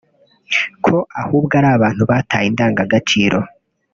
ko 0.85 0.95
ahubwo 1.21 1.51
ari 1.59 1.69
abantu 1.75 2.03
bataye 2.11 2.45
indangaciro 2.51 3.39